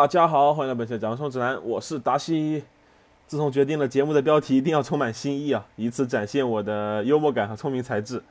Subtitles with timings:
[0.00, 2.64] 大家好，欢迎来到本期的《讲述指南》，我是达西。
[3.26, 8.22] 自从决定了节目的标题一定要充满新意啊，以此展现我的幽默感和聪明才智，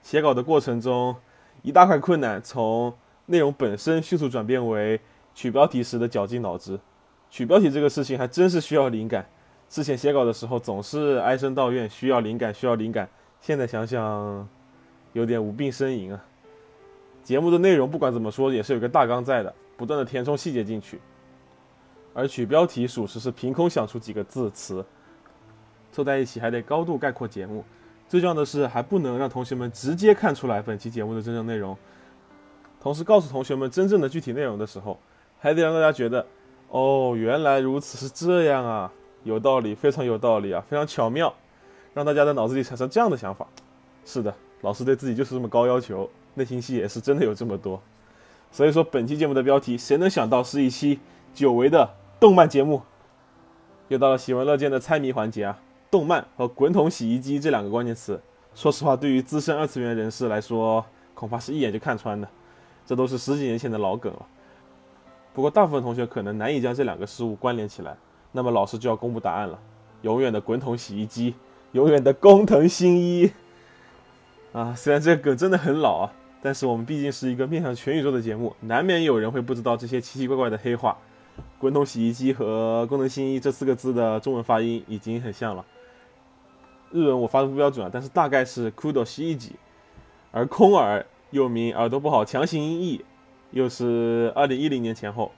[0.00, 1.14] 写稿的过程中，
[1.60, 2.94] 一大块困难从
[3.26, 4.98] 内容本身迅速转变为
[5.34, 6.80] 取标题时的绞尽脑汁。
[7.28, 9.28] 取标题这个事情还真是需要灵感，
[9.68, 13.06] 之前写稿的时候总是唉声道怨，需要灵感，需要灵感。
[13.42, 14.48] 现在想想，
[15.12, 16.24] 有点无病呻吟啊。
[17.22, 20.98] 节目的内容不管怎么说也是有个大纲在的，不断的填充细节进去。
[22.12, 24.84] 而取标题属实是凭空想出几个字词，
[25.92, 27.64] 凑在一起还得高度概括节目。
[28.08, 31.76] 最重要的是还不能让同学们直接看出来本期节目的真正内容，
[32.80, 34.98] 同时告诉同学们真正的具体内容的时候，
[35.38, 36.26] 还得让大家觉得，
[36.70, 41.32] 哦，原来如此，是这样啊，有道理，非常有道理啊，非常巧妙，
[41.94, 43.46] 让大家的脑子里产生这样的想法。
[44.04, 47.80] 是的，老师对自己就是这么高要求，内心戏也是真的有这么多。
[48.50, 50.98] 所以说，本期节目的标题，谁能想到是一期
[51.32, 51.88] 久违的？
[52.20, 52.82] 动漫节目
[53.88, 55.58] 又到了喜闻乐见的猜谜环节啊！
[55.90, 58.20] 动漫和滚筒洗衣机这两个关键词，
[58.54, 62.28] 说实话，对于资深二次元人士来说，恐怕是一眼就看穿的。
[62.84, 64.26] 这都是十几年前的老梗了。
[65.32, 67.96] 不过大部分同学可能难以将这两个事物关联起来。
[68.32, 69.58] 那么老师就要公布答案了：
[70.02, 71.34] 永远的滚筒洗衣机，
[71.72, 73.32] 永远的工藤新一。
[74.52, 76.12] 啊，虽然这个梗真的很老啊，
[76.42, 80.98] 但是我们毕竟是一个面向全宇宙的节目，难免有人会不知道这些奇奇怪怪的黑话。
[81.58, 85.64] 滚筒洗衣机和功能新一这四个字的中文发音已经很像了。
[86.90, 89.52] 日文我发的不标准啊，但是大概是 kudo 洗衣机。
[90.32, 93.04] 而空耳又名耳朵不好强行音译，
[93.50, 95.32] 又是二零一零年前后，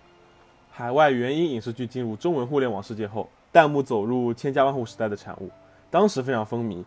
[0.71, 5.51] 海外原音影视剧进入中文互联网世界后，弹幕走入千家万户时代的产物，
[5.91, 6.85] 当时非常风靡，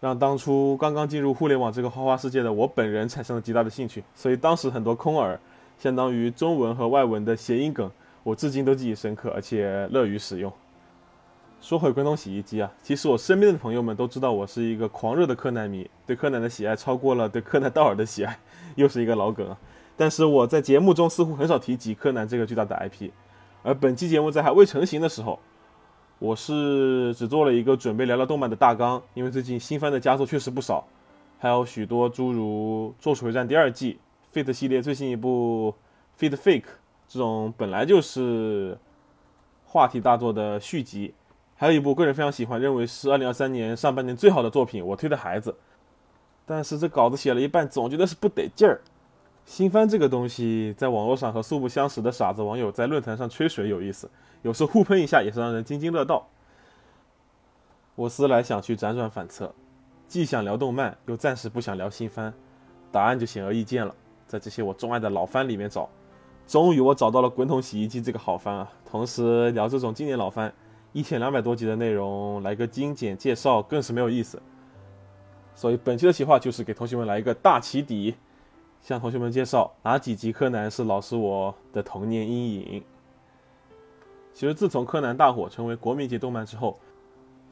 [0.00, 4.02] 让当初刚刚进入互联网这个花花世界的我本人产生了极大的兴趣。
[4.14, 5.38] 所以当时很多空耳，
[5.78, 7.90] 相当于中文和外文的谐音梗。
[8.24, 10.52] 我至今都记忆深刻，而且乐于使用。
[11.60, 18.38] 说回滚筒洗衣机啊，其实我身边的朋友们都知道我是一个狂热的柯南迷，对柯南的喜爱超过了对柯南道尔的喜爱，
[18.74, 19.56] 又是一个老梗啊。
[19.96, 23.10] 但是我在节目中似乎很少提及柯南这个巨大的 IP，
[23.62, 25.38] 而本期节目在还未成型的时候，
[26.18, 30.84] 我是只做了一个准备聊聊动漫的大纲，因为最近新番的佳作确实不少，
[31.38, 33.98] 还有许多诸如《咒术回战》第二季、
[34.34, 35.74] Fate 系列最新一部
[36.20, 36.62] 《Fate Fake》。
[37.12, 38.78] 这种本来就是
[39.66, 41.12] 话题大作的续集，
[41.56, 45.54] 还有一部个人非常喜欢，认为是二零二三年上半年最好的作品，我推的孩子。
[46.46, 48.80] 但是这稿子写了一半，总觉得是不得劲儿。
[49.44, 54.08] 新番这个东西，在网络上和素不相识的傻子网友在论坛上吹水有意思，
[54.40, 56.26] 有时候互喷一下也是让人津津乐道。
[57.94, 59.54] 我思来想去，辗转反侧，
[60.08, 62.32] 既想聊动漫，又暂时不想聊新番，
[62.90, 63.94] 答案就显而易见了，
[64.26, 65.90] 在这些我钟爱的老番里面找。
[66.46, 68.70] 终于我找到了滚筒洗衣机这个好番啊！
[68.84, 70.52] 同时聊这种经典老番，
[70.92, 74.40] 一千两百多集的内容，来个精简介绍更是没有意思。
[75.54, 78.14] 所以本期的企划就是给同学们来一个大起底，
[78.82, 82.82] 向同学们介绍哪几集柯南是老师我的童年阴影。
[84.34, 86.78] 其实自从柯南大火成为国民级动漫之后，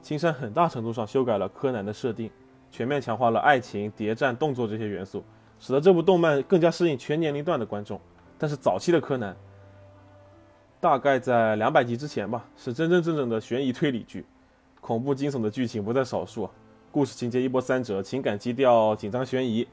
[0.03, 2.31] 青山很大程度上修改了柯南的设定，
[2.71, 5.23] 全面强化了爱情、谍战、动作这些元素，
[5.59, 8.01] 使得这部动漫更加适应全年龄段的观众。
[8.41, 9.37] 但是早期的柯南，
[10.81, 14.25] 大概在两百集之前吧，是真真正正的悬疑推理剧，
[14.81, 16.49] 恐怖惊悚的剧情不在少数，
[16.91, 19.69] 故事情节一波三折，情感基调紧张悬疑，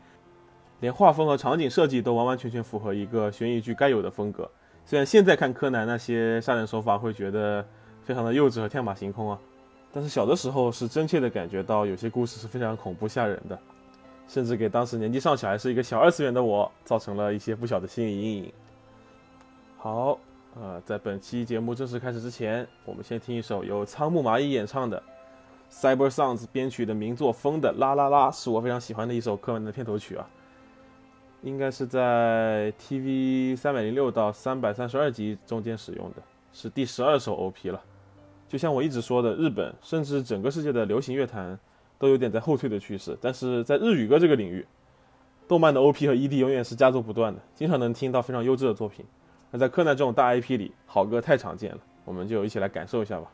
[0.82, 4.52] 连画风和场景设计都完完全全符合一个悬疑剧该有的风格。
[4.86, 7.66] 虽然现在看柯南那些杀人手法会觉得
[8.04, 9.40] 非常的幼稚和天马行空啊，
[9.94, 13.58] 但是小的时候是真切的感觉到有些故事是非常恐怖吓人的。
[14.28, 18.54] 甚至给当时年纪尚小还是一个小二次元的我造成了一些不小的心理阴影。
[19.78, 20.20] 好，
[20.60, 25.02] 呃，在本期节目正式开始之前，我们先听一首由仓木麻衣演唱的
[25.72, 30.28] Cyber Sounds 编曲的名作《风的啦啦啦》，是我非常喜欢的一首柯文的片头曲啊。
[31.44, 36.16] 应该是在 TV 三百零六到三百三十二集中间使用的，
[36.52, 37.82] 是第十二首 OP 了。
[38.50, 41.58] 就像我一直说的，日本甚至整个世界的流行乐坛。
[42.00, 44.66] 都有点在后退的趋势，但是在日语歌这个领域，
[45.48, 49.06] 动漫的 OP 和 ED 永远是佳作不断的，经常能听到非常优质的作品。
[49.52, 53.32] 那在柯南这种大 IP 里，好歌太常见了，我们就一起来感受一下吧。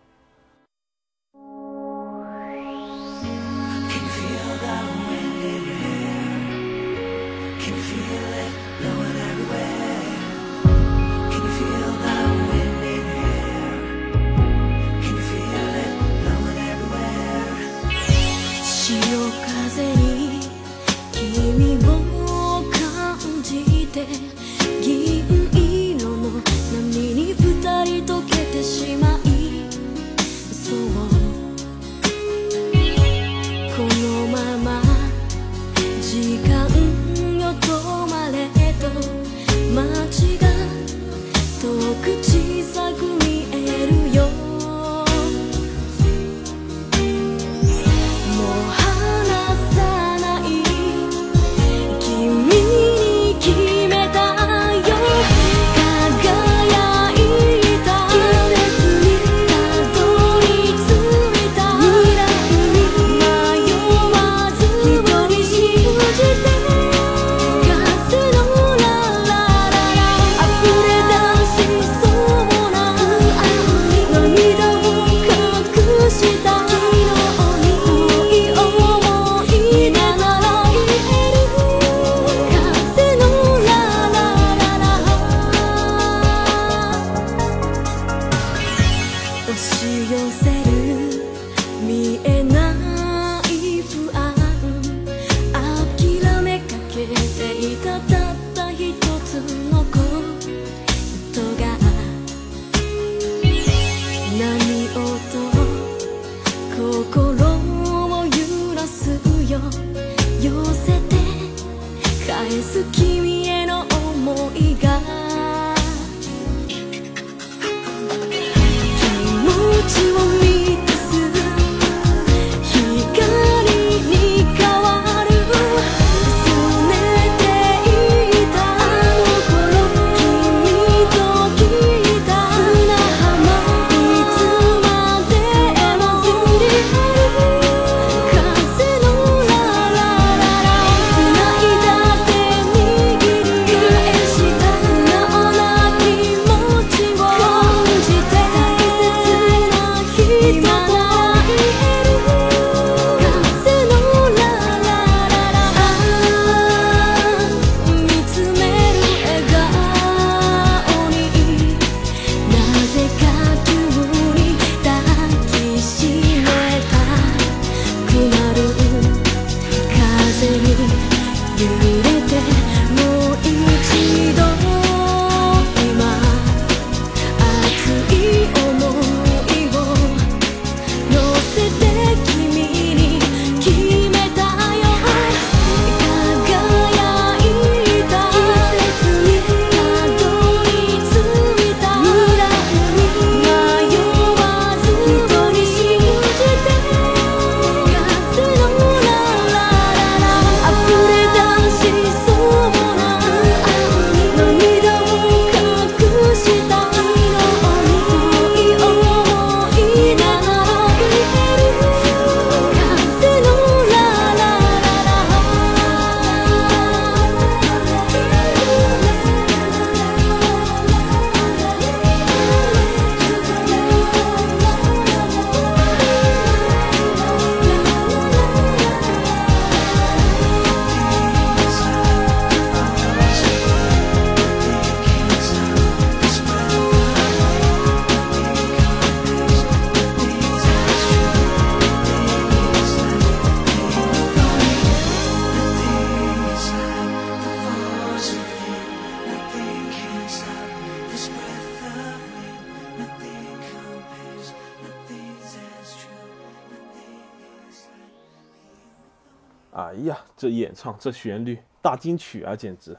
[260.57, 262.97] 演唱，这旋律，大金曲啊，简直！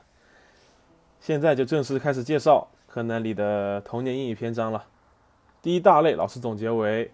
[1.20, 4.84] 现在就正式开始介绍柯南里的童年阴影篇章了。
[5.62, 7.10] 第一大类，老师总结为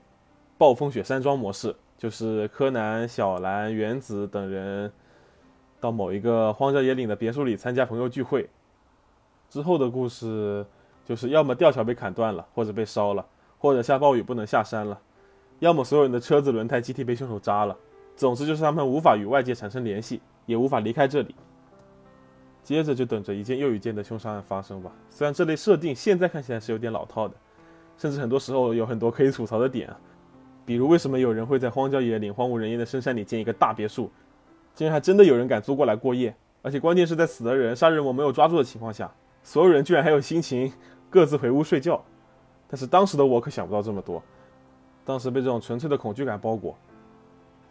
[0.58, 4.92] 暴风雪山庄模式，就是柯南、小兰、原子等人
[5.78, 8.50] 到某一个荒郊野岭的别墅里参加朋友聚会，
[9.48, 10.66] 之后的故事
[11.04, 13.24] 就是要么吊桥被砍断了，或者被烧了，
[13.58, 15.00] 或者下暴雨不能下山了，
[15.60, 17.76] 要么所有人的车子轮胎集体被凶手扎了。
[18.16, 21.34] 总之就是他们无法与外界产生联系，也无法离开这里。
[22.62, 24.92] 接着就等着一件又一件的凶杀案发生吧。
[25.08, 27.34] 虽然这类设定现在看起来是有点老套的，
[27.96, 29.90] 甚至很多时候有很多可以吐槽的点，
[30.66, 34.10] 比如为什么有人会在荒郊野岭、荒无人烟的深山里建一个大别墅，
[34.74, 39.10] 竟然还真的有人敢租过来过夜，而且关键是在死的人、杀人魔没有抓住的情况下，
[39.42, 40.70] 所有人居然还有心情
[41.08, 42.04] 各自回屋睡觉。
[42.68, 44.22] 但是当时的我可想不到这么多，
[45.04, 46.76] 当时被这种纯粹的恐惧感包裹。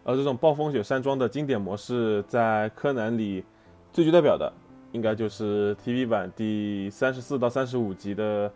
[0.03, 3.43] 而这种暴风雪山庄的经典模式，在柯南里
[3.91, 4.51] 最具代表的，
[4.91, 8.51] 应该就是 TV 版第三十四到三十五集的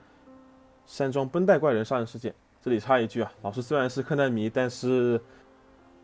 [0.85, 2.33] 山庄绷带怪人杀人事件。
[2.61, 5.19] 这里插一句啊，老师虽然是柯南迷，但是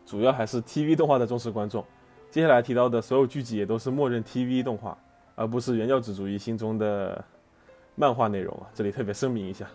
[0.04, 1.84] 主要还是 TV 动画的忠实观众。
[2.30, 4.96] 接下来提到的所有剧集也都是默认 TV 动画，
[5.34, 7.24] 而不是原教旨主义心中的
[7.96, 8.68] 漫画内容啊。
[8.74, 9.66] 这里特别声明一下。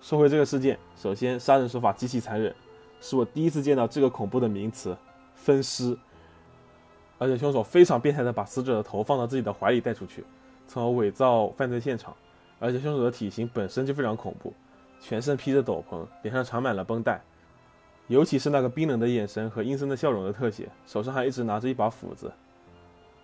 [0.00, 2.54] 说回这个事件，首先杀人手法极其残忍，
[3.00, 4.96] 是我第一次见到这个恐怖的名词——
[5.34, 5.96] 分尸。
[7.18, 10.22] 而且凶手非常变态的把死者的头放到自己的怀里带出去，
[10.68, 12.14] 从而伪造犯罪现场。
[12.58, 14.52] 而且凶手的体型本身就非常恐怖，
[15.00, 17.22] 全身披着斗篷，脸上缠满了绷带，
[18.08, 22.30] 尤其是那个冰冷的眼神和阴森的笑容的特写，手上还一直拿着一把斧子。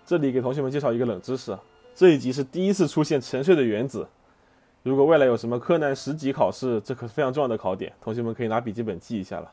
[0.04, 1.58] 这里给同学们介绍一个冷知识，
[1.94, 4.06] 这一集是第一次出现沉睡的原子。
[4.82, 9.52] 如果未来有什么柯南十级考试，这可是非常重要的考点，同学们可以拿笔记本记一下了。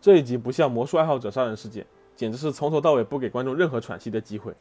[0.00, 1.84] 这一集不像魔术爱好者杀人事件，
[2.14, 4.52] 简直是从头到尾不给观众任何喘息的机会。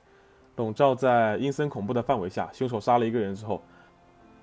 [0.55, 3.61] 笼罩在阴森恐怖的范围下，凶手杀了一个人之后，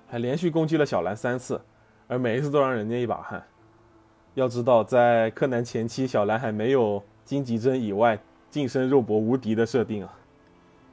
[0.07, 1.59] 还连续攻击了小兰三次，
[2.07, 3.43] 而每一次都让人捏一把汗。
[4.35, 8.17] 要知道，在柯南前期，小兰还没有金吉珍以外
[8.49, 10.13] 近身肉搏无敌的设定啊。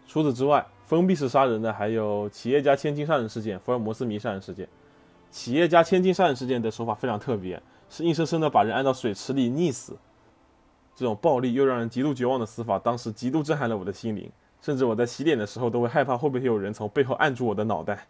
[0.06, 4.66] 除此之外，封闭式杀人的还有企业家千金杀人事件、福尔摩斯迷杀人事件。
[5.30, 9.96] 企业家千金杀人事件的手法非常特别，是硬生生的把人按到水池里溺死。
[10.96, 14.30] 这种暴力又让人极度绝望的死法，当时极度震撼了我的心灵。
[14.60, 18.06] 甚至我在洗脸的时候都会害怕会不会有人从背后按住我的脑袋。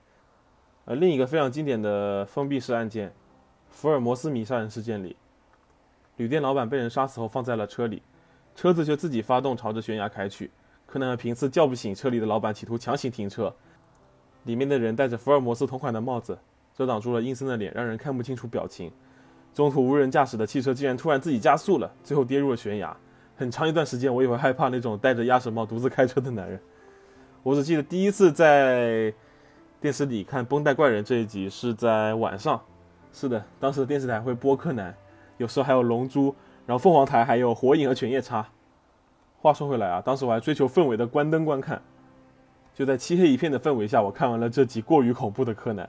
[0.85, 3.13] 而另一个非常经典的封闭式案件——
[3.71, 5.15] 福尔摩斯迷杀人事件里，
[6.17, 8.03] 旅店老板被人杀死后放在了车里，
[8.57, 10.51] 车子却自己发动朝着悬崖开去。
[10.87, 13.55] 柯南和平次叫不醒车里的老板，企图强行停车。
[14.43, 16.37] 里面的人戴着福尔摩斯同款的帽子，
[16.81, 18.91] 遮挡住了阴森的脸，让人看不清楚表情。
[19.53, 22.97] 中途无人驾驶的汽车竟然突然自己加速了，最后跌入了悬崖。
[23.37, 26.59] 很长一段时间，我也会害怕那种戴着鸭舌帽独自开车的男人。
[27.43, 29.13] 我只记得第一次在
[29.79, 32.59] 电视里看《绷带怪人》这一集是在晚上。
[33.13, 34.95] 是的，当时的电视台会播柯南，
[35.37, 36.35] 有时候还有龙珠，
[36.65, 38.49] 然后凤凰台还有火影和犬夜叉。
[39.43, 41.83] 话说回来啊，当时我还追求氛围的关灯观看。
[42.73, 45.87] 就在漆黑一片的氛围下，我看完了这集过于恐怖的柯南。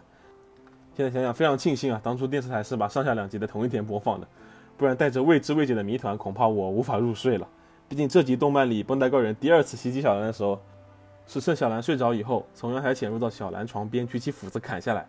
[0.95, 4.27] 现在想想非常庆幸啊，当初电视台是把上下两集的同一天播放的。
[4.77, 7.47] 不然，带着未知未解的谜团，恐怕我无法入睡了。
[7.87, 10.59] 毕竟这集动漫里，绷带怪人第二次袭击小兰的时候，
[11.27, 15.07] 是趁小兰睡着以后，从阳台潜入到小兰床边，举起斧子砍下来。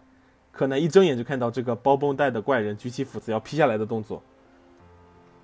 [0.51, 4.23] 柯南一睁眼就看到这个包绷带的怪人举起斧子要劈下来的动作。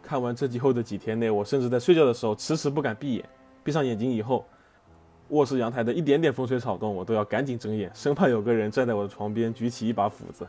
[0.03, 3.25] 看完这集后的几天内，我甚至在睡觉的时候迟迟不敢闭眼。
[3.65, 4.47] 闭上眼睛以后，
[5.29, 10.47] 卧室阳台的一点点风吹草动，我都要赶紧睁眼，生怕有个人站在我的床边举起一把斧子。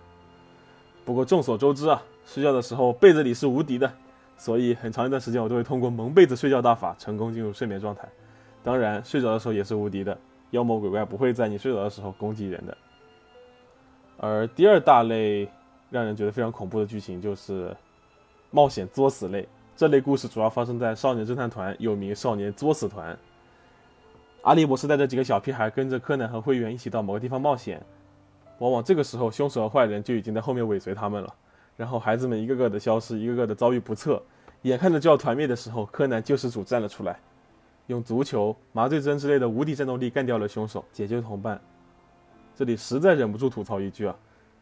[1.03, 2.01] 不过众所周知啊。
[2.25, 3.91] 睡觉的时候被子里是无敌的，
[4.37, 8.07] 所以很长一段时间我都会通过蒙被子睡觉大法成功进入睡眠状态。
[8.63, 10.15] 当然，睡着的时候也是无敌的，
[10.51, 12.77] 妖魔鬼怪不会在你睡着的时候攻击人的。
[14.17, 15.49] 而第二大类
[15.89, 17.75] 让人觉得非常恐怖的剧情就是
[18.51, 19.47] 冒险作死类。
[19.75, 23.17] 这类故事主要发生在少年侦探团，又名少年作死团。
[24.41, 27.85] 阿笠博士带着几个小屁孩跟着柯南和会员一起到某个地方冒险，
[28.59, 31.33] 往往这个时候凶手和坏人就已经在后面尾随他们了。
[31.75, 34.21] 然后孩子们一个个的消失，一个个的遭遇不测，
[34.63, 37.19] 眼看着就要团灭的时候，柯南救世主站了出来，
[37.87, 41.59] 用足球、麻醉针之类的无敌战斗力干掉了凶手，解救同伴。
[42.55, 44.15] 这里实在忍不住吐槽一句啊，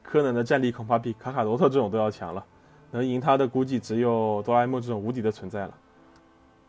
[0.04, 2.46] 柯南的战力恐怕比卡卡罗特这种都要强了，
[2.92, 5.74] 能赢他的估计只有哆啦 A 梦这种无敌的存在了。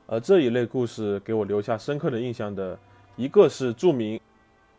[0.07, 2.79] 而这一类故事给我留下深刻的印象的
[3.19, 4.21] 一个是著名、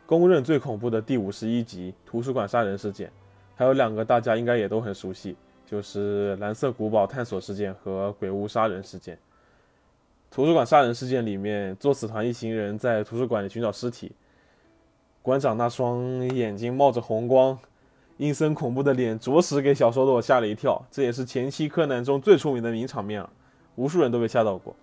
[0.05, 3.11] 公认最恐怖的第五十一集图书馆杀人事件，
[3.53, 5.35] 还有两个大家应该也都很熟悉。
[5.65, 9.19] 就是蓝色古堡探索事件和鬼屋杀人事件。
[10.31, 14.13] 图书馆杀人事件里面，作死团一行人在图书馆里寻找尸体。
[15.21, 16.01] 馆长那双
[16.33, 17.59] 眼睛冒着红光、
[18.15, 20.81] 阴森恐怖的脸，着实给小时候的我吓了一跳。
[20.89, 23.29] 这也是前期柯南中最出名的名场面了，
[23.75, 24.73] 无数人都被吓到过。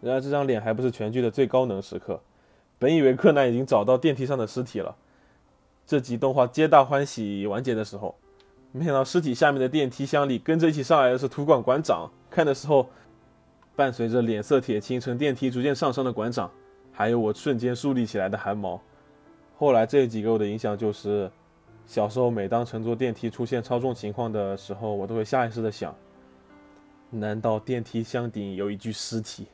[0.00, 2.20] 然而这张脸还不是全剧的最高能时刻。
[2.82, 4.96] 本以为柯南已经找到电梯上的尸体了，
[5.86, 8.12] 这集动画皆大欢喜完结的时候。
[8.72, 12.10] 没想到尸体下面的电梯箱里跟着一起上来的是图馆馆长。
[12.28, 12.88] 看的时候，
[13.76, 16.50] 伴随着脸色铁青乘电梯逐渐上升的馆长，
[16.90, 18.80] 还有我瞬间竖立起来的汗毛。
[19.56, 21.30] 后来这一集给我的影响就是，
[21.86, 25.94] 小时候每当乘坐电梯出现超重情况的时候，我都会下意识的想：
[27.10, 29.46] 难道电梯箱顶有一具尸体？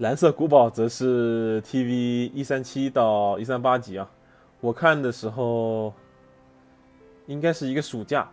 [0.00, 4.10] 蓝色古堡则是 TV 一三七到一三八集啊，
[4.62, 5.92] 我看的时候。
[7.26, 8.28] 应该是一个暑假，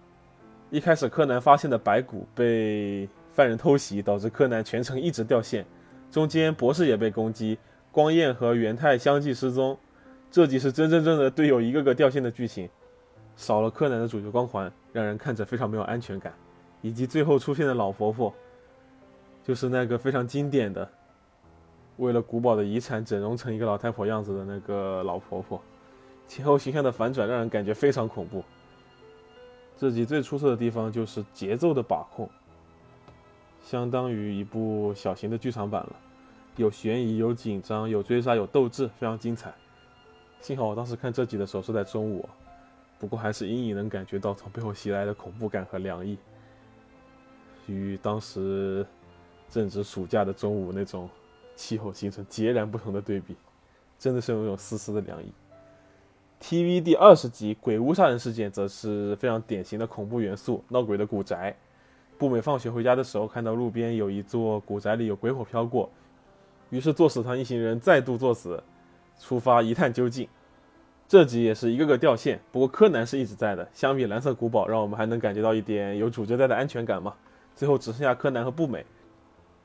[0.71, 5.63] 一开始柯南发现的白骨被犯人偷袭，导致柯南全程一直掉线，
[6.09, 7.59] 中间博士也被攻击，
[7.91, 9.77] 光彦和元太相继失踪，
[10.31, 12.67] 这集是真真正的队友一个个掉线的剧情，
[13.35, 16.33] 少了柯南的主角光环，让人看着非常没有安全感，
[16.81, 18.33] 以及最后出现的老婆婆，
[19.43, 20.89] 就是那个非常经典的，
[21.97, 25.61] 为了古堡的遗产整容成一个老太婆样子的那个老婆婆，
[26.27, 28.43] 前后形象的反转让人感觉非常恐怖。
[29.75, 32.29] 这集最出色的地方就是节奏的把控，
[33.63, 35.95] 相当于一部小型的剧场版了，
[36.55, 39.53] 有悬疑，有紧张，有追杀，有斗志，非常精彩。
[40.39, 42.27] 幸好我当时看这集的时候是在中午，
[42.99, 46.17] 不过还是隐隐能感觉到从背后袭来的恐怖感和凉意，
[47.65, 48.85] 与当时
[49.49, 51.09] 正值暑假的中午那种
[51.57, 53.35] 气候形成截然不同的对比，
[53.99, 55.25] 真的是有一种丝丝的凉意。
[56.39, 61.53] TV 第二十集《鬼屋杀人事件》则是非常典型的恐怖元素，闹鬼的古宅。
[62.19, 65.89] 步美放学回家的时候，看到路边有一座古宅里有鬼火飘过，
[66.69, 68.63] 于是作死团一行人再度作死，
[69.19, 70.27] 出发一探究竟。
[71.07, 73.67] 这集也是一个个掉线，不过柯南是一直在的。
[73.73, 77.15] 相比蓝色古堡，让我们还能感觉到一点有主角在的安全感嘛。
[77.55, 78.85] 最后只剩下柯南和步美。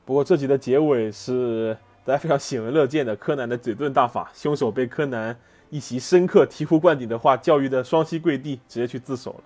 [0.05, 5.37] 不过这集的结尾是大家非常喜闻乐见的，柯南的嘴遁大法，凶手被柯南
[5.69, 9.43] 一席深刻醍醐灌顶的话教育的双膝跪地，直接去自首了。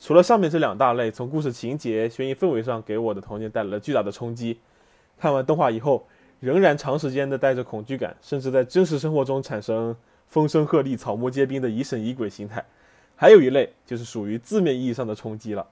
[0.00, 4.58] 除了上面这两大类，从故事情节、悬疑氛围上给我的童年带来了巨大的冲击。
[5.18, 6.06] 看完动画以后，
[6.40, 9.94] 仍然长时间的带着恐惧感，甚至在真实生活中产生
[10.28, 12.64] 风声鹤唳、草木皆兵的疑神疑鬼心态。
[13.14, 15.66] 还有一类就是属于字面意义上的冲击了，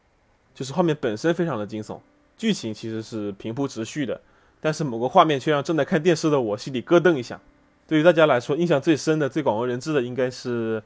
[0.55, 1.99] 就是画面本身非常的惊悚，
[2.37, 4.21] 剧情其实是平铺直叙的，
[4.61, 7.41] 但是某个画面却让正在看电视的我心里咯噔一下。
[7.87, 10.83] 对于大家来说，印象最深的、最广为人知的，应该是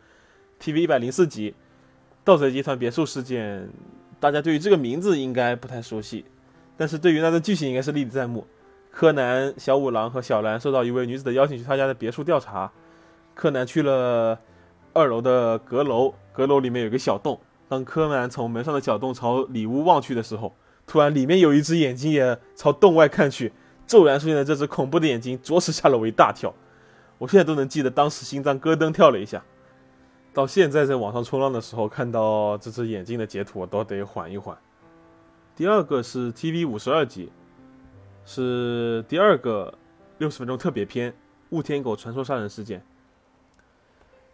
[0.61, 1.51] TV 一百零四集
[2.25, 3.61] 《盗贼集团别墅事件》。
[4.19, 6.25] 大家对于这个名字应该不太熟悉，
[6.77, 8.47] 但是对于那段剧情应该是历历在目。
[8.91, 12.73] 柯南、小五郎和小兰受到一位女子的邀请去他家的别墅调查，
[13.35, 14.41] 柯南去了
[14.95, 17.39] 二楼的阁楼，阁楼里面有个小洞。
[17.69, 20.55] 当柯南从门上的小洞朝里屋望去的时候，
[20.87, 23.53] 突然里面有一只眼睛也朝洞外看去，
[23.87, 26.55] 骤然出现的这只恐怖的眼睛，着实吓了我一大跳。
[27.19, 29.43] 我现在都能记得当时心脏咯噔跳了一下。
[30.33, 34.57] 到现在在网上冲浪的时候，看到这只眼睛的截图，我都得缓一缓。
[35.57, 37.33] 第二个是 TV 五十二集，
[38.27, 39.73] 是第二个
[40.19, 41.11] 六十分钟特别篇
[41.49, 42.81] 《雾天狗传说杀人事件》。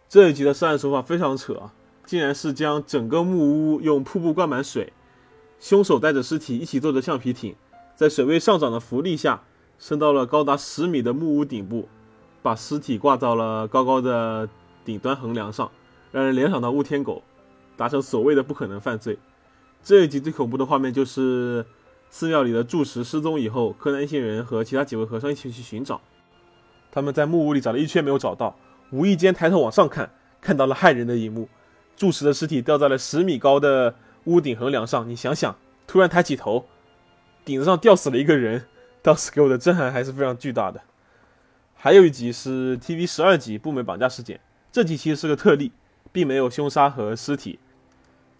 [0.09, 1.71] 这一集的杀人手法非常扯，
[2.05, 3.37] 竟然是将整个木
[3.75, 4.91] 屋用瀑布灌满水，
[5.59, 7.55] 凶手带着尸体一起坐着橡皮艇，
[7.95, 9.43] 在水位上涨的浮力下，
[9.79, 11.87] 升到了高达十米的木屋顶部，
[12.41, 14.47] 把尸体挂到了高高的
[14.83, 15.71] 顶端横梁上，
[16.11, 17.23] 让人联想到雾天狗，
[17.77, 19.17] 达成所谓的不可能犯罪。
[19.83, 21.65] 这一集最恐怖的画面就是
[22.09, 26.01] 寺庙里的住持失踪以后，柯南一行人和其他几位和尚一起去寻找，
[26.91, 28.55] 他们在木屋里找了一圈没有找到。
[28.91, 31.49] 无意间抬头往上看，看到了骇人的一幕：
[31.95, 35.07] 住持的尸体掉在了十米高的屋顶横梁上。
[35.09, 35.55] 你想想，
[35.85, 36.65] 突然抬起头，
[37.43, 38.65] 顶子上吊死了一个人，
[39.01, 40.81] 当时给我的震撼还是非常巨大的。
[41.73, 44.39] 还有一集是 TV 十二集步美绑架事件，
[44.71, 45.71] 这集其实是个特例，
[46.11, 47.59] 并没有凶杀和尸体。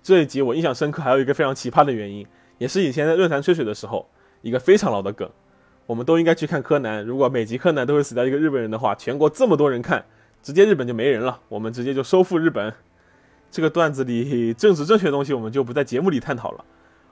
[0.02, 2.26] 这一集我印象深刻，还有一个非常奇葩的原因，
[2.58, 4.10] 也是以前在论坛吹水的时候
[4.42, 5.30] 一个非常老的梗。
[5.86, 10.06] 我们都应该去看柯南，如果每集柯南都会死掉一个日本人的话，全国这么多人看。
[10.42, 12.74] 直接日本就没人了，我们直接就收复日本。
[13.54, 16.66] 这个段子里政治正确的东西，我们就不在节目里探讨了。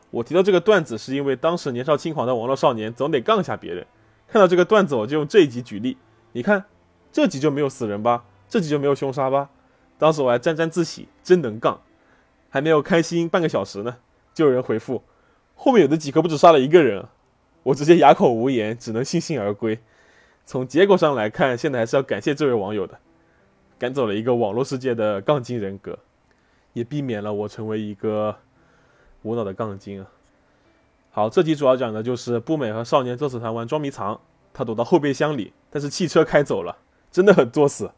[0.09, 3.85] 我提到这个段子，是因为当时年少轻狂的网络少年总得杠一下别人。
[4.27, 5.97] 看到这个段子，我就用这一集举例。
[6.31, 6.65] 你看，
[7.11, 8.23] 这集就没有死人吧？
[8.49, 9.51] 这集就没有凶杀吧？
[9.99, 11.79] 当时我还沾沾自喜，真能杠。
[12.49, 13.97] 还没有开心半个小时呢，
[14.33, 15.03] 就有人回复，
[15.53, 17.05] 后面有的几可不止杀了一个人。
[17.61, 19.77] 我直接哑口无言，只能悻悻而归。
[20.43, 22.97] 从结果上来看，现在还是要感谢这位网友的。
[23.77, 25.97] 赶走了一个网络世界的杠精人格，
[26.73, 28.35] 也避免了我成为一个
[29.23, 30.07] 无脑的杠精啊。
[31.11, 34.19] 好，这集主要讲的就是步美和少年作死团玩捉迷藏，
[34.53, 36.77] 他躲到后备箱里，但是汽车开走了，
[37.11, 37.91] 真的很作死。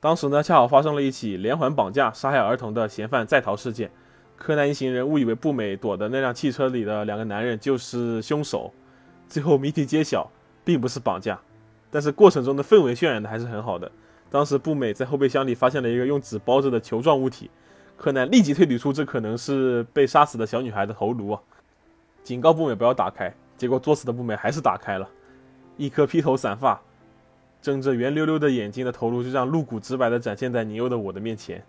[0.00, 3.90] 当时呢，恰好发生了一起连环绑架、杀害儿童的嫌犯在逃事件，
[4.36, 8.72] 柯南一行人误以为步美躲的那辆汽车里的两个男人就是凶手，
[9.28, 10.30] 最后谜题揭晓，
[10.64, 11.40] 并不是绑架，
[11.90, 13.90] 但是过程中的氛围渲染的还是很好的。
[14.28, 17.48] 当时步美在后备箱里发现了一个用纸包着的球状物体，
[17.96, 21.40] 柯南立即推理出这可能是被杀死的小女孩的头颅啊，
[22.22, 23.34] 警告步美不要打开。
[23.56, 25.08] 结果作死的步美还是打开了，
[25.78, 26.78] 一颗披头散发、
[27.62, 31.64] 睁着圆溜溜的眼睛的头颅就这样露骨直白地展现在年幼的我的面前，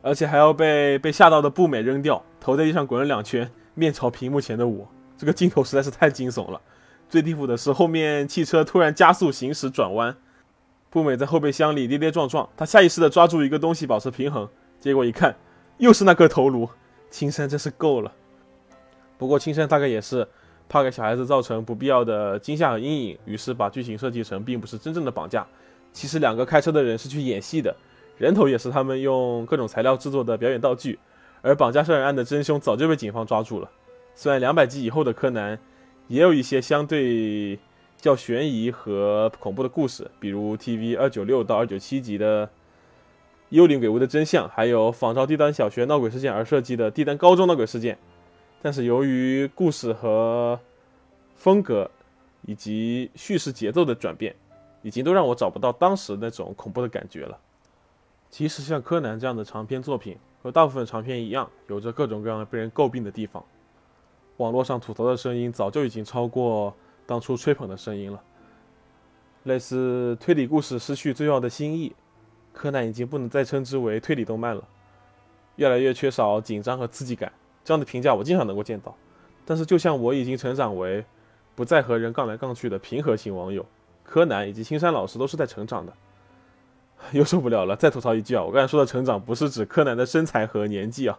[0.00, 4.88] 而且还要被被吓到的步美扔掉，头在地上滚了两圈，面朝屏幕前的我，
[5.18, 6.58] 这个镜头实在是太惊悚了。
[7.10, 10.16] 最离谱的是后面汽车突然加速行驶转弯。
[10.88, 14.46] 步美在后备箱里跌跌撞撞，他下意识地抓住一个东西保持平衡，
[14.82, 15.36] 结果一看，
[15.78, 16.68] 又是那颗头颅。
[17.08, 18.12] 青山真是够了。
[19.16, 20.26] 不过青山大概也是
[20.68, 25.46] 怕给小孩子造成不必要的惊吓和阴影，于是把剧情设计成并不是真正的绑架。
[25.92, 27.76] 其实两个开车的人是去演戏的，
[28.18, 30.98] 人头也是他们用各种材料制作的表演道具，
[31.42, 33.70] 而绑架杀人案的真凶早就被警方抓住了。
[34.16, 35.56] 虽然两百集以后的柯南
[36.08, 37.58] 也有一些相对
[37.98, 42.46] 较悬疑和恐怖的故事，比如 TV 二九六到二九七集的
[43.52, 47.98] 《幽灵鬼屋的真相》，还有仿照帝丹小学闹鬼事件而设计的帝丹高中闹鬼事件。
[48.62, 50.58] 但是由于故事和
[51.36, 51.90] 风格
[52.46, 54.34] 以及叙事节奏的转变，
[54.80, 57.38] 已经都让我找不到当时那种恐怖的感觉了。
[58.30, 63.44] 其实像柯南这样的长篇作品，和大部分长篇一样，有着各种各样被人诟病的地方。
[64.38, 68.22] 网络上吐槽的声音早就已经超过当初吹捧的声音了。
[69.42, 71.94] 类似推理故事失去最要的新意，
[72.52, 74.62] 柯南已经不能再称之为推理动漫了，
[75.56, 77.32] 越来越缺少紧张和刺激感。
[77.64, 78.94] 这样的评价我经常能够见到，
[79.44, 81.04] 但是就像我已经成长为
[81.54, 83.64] 不再和人杠来杠去的平和型网友，
[84.04, 85.92] 柯南以及青山老师都是在成长的。
[87.10, 88.44] 又受不了了，再吐槽一句啊！
[88.44, 91.18] 我刚才说的成长不是指柯南的身材和年纪啊，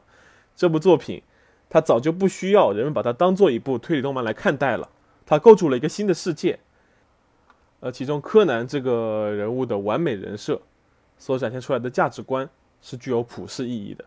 [0.56, 1.22] 这部作品
[1.70, 4.88] 它早就不需要人们把它当做一部推理动漫来看待了，
[5.26, 6.58] 它构筑了一个新的世界。
[7.82, 10.62] 而其中柯南这个人物的完美人设
[11.18, 12.50] 所展现出来的价值观
[12.82, 14.06] 是具有普世意义的，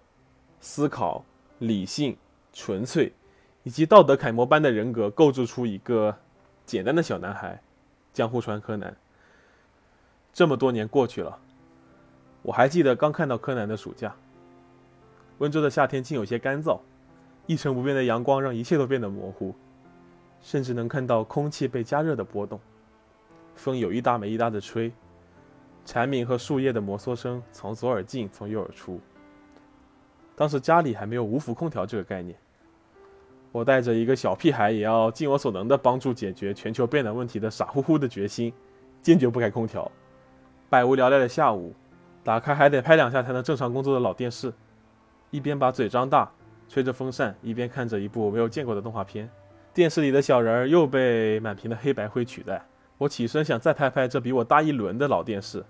[0.60, 1.24] 思考、
[1.58, 2.16] 理性。
[2.58, 3.12] 纯粹，
[3.64, 6.16] 以及道德楷模般的人格，构筑出一个
[6.64, 7.60] 简单的小男孩——
[8.14, 8.96] 江户川柯南。
[10.32, 11.38] 这么多年过去了，
[12.40, 14.16] 我还记得刚看到柯南的暑假。
[15.36, 16.80] 温州的夏天竟有些干燥，
[17.44, 19.54] 一成不变的阳光让一切都变得模糊，
[20.40, 22.58] 甚至能看到空气被加热的波动。
[23.54, 24.90] 风有一搭没一搭的吹，
[25.86, 29.00] 蝉鸣和树叶的摩挲声从左耳进，从右耳出。
[30.34, 32.36] 当时家里还没有无伏空调这个概念。
[33.52, 38.52] 我带着一个小屁孩也要尽我所能的帮助解决全球变暖问题的傻乎乎的决心，
[39.00, 39.90] 坚决不开空调。
[40.68, 41.72] 百无聊赖的下午，
[42.24, 44.52] 打开还得拍两下才能正常工作的老电视，
[45.30, 46.30] 一边把嘴张大
[46.68, 49.30] 吹着风扇，一边看着一部没有见过的动画片。
[49.72, 52.66] 电视里的小人儿又被满屏的黑白灰取代。
[52.98, 55.64] 我起身想再拍拍这比我大一轮的老电视。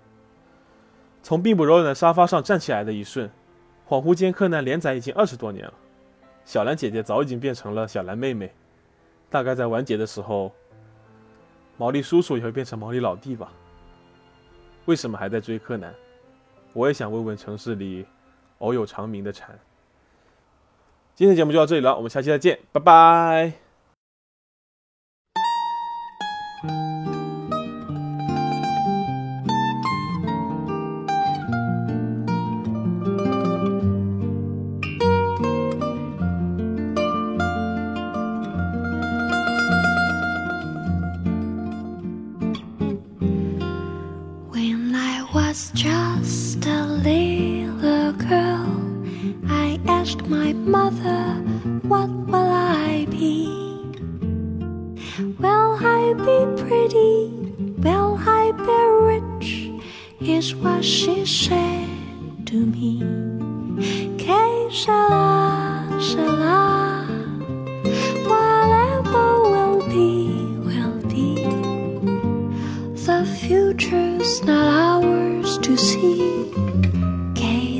[1.27, 3.29] 从并不柔软的沙发上站起来的一瞬，
[3.85, 5.73] 恍惚间，柯南连载已经二十多年了。
[6.45, 8.49] 小兰姐姐早已经变成了小兰妹妹，
[9.29, 10.53] 大概在完结的时候，
[11.75, 13.51] 毛利叔叔也会变成毛利老弟吧？
[14.85, 15.93] 为什么还在追柯南？
[16.71, 18.05] 我也想问问城市里
[18.59, 19.53] 偶有长鸣的蝉。
[21.13, 23.66] 今天节目就到这里了，我们下期再见，拜拜。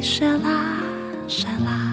[0.07, 0.81] 沙啦
[1.27, 1.65] 沙啦。
[1.65, 1.86] 拉